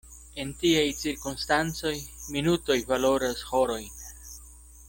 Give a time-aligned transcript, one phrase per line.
[0.43, 1.93] En tiaj cirkonstancoj
[2.37, 3.97] minutoj valoras horojn.